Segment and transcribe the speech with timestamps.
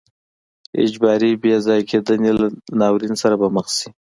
[0.83, 2.45] اجباري بې ځای کېدنې له
[2.79, 3.89] ناورین سره به مخ شي.